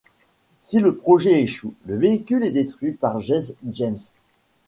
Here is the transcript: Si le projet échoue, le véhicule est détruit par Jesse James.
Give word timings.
Si 0.59 0.79
le 0.79 0.95
projet 0.95 1.43
échoue, 1.43 1.75
le 1.85 1.95
véhicule 1.95 2.43
est 2.43 2.49
détruit 2.51 2.93
par 2.93 3.19
Jesse 3.19 3.53
James. 3.71 3.99